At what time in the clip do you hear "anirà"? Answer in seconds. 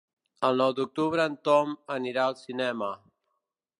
1.99-2.25